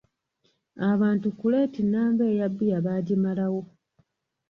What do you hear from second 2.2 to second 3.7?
eya bbiya baagimalawo.